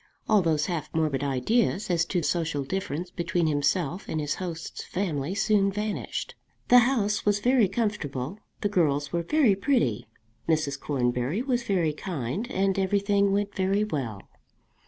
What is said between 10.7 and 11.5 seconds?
Cornbury